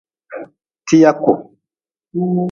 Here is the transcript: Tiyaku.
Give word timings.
Tiyaku. 0.87 1.31